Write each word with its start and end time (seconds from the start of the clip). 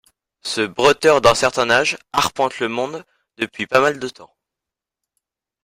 Ce 0.41 0.61
bretteur 0.61 1.21
d'un 1.21 1.35
certain 1.35 1.69
âge 1.69 1.95
arpente 2.11 2.57
le 2.57 2.67
monde 2.67 3.05
depuis 3.37 3.67
pas 3.67 3.81
mal 3.81 3.99
de 3.99 4.09
temps. 4.09 4.35